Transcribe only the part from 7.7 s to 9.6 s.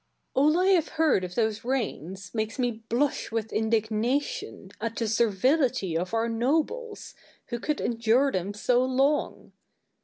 endure them so long.